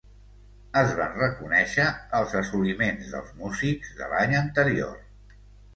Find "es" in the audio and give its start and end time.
0.79-0.93